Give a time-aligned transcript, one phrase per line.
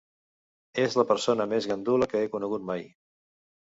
[0.85, 2.87] És la persona més gandula que he conegut mai.